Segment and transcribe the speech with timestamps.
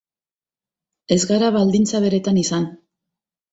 [1.17, 2.69] Ez gara baldintza beretan izan.